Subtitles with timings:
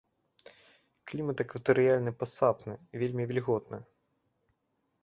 [1.11, 2.73] Клімат экватарыяльны пасатны,
[3.05, 3.79] вельмі вільготны.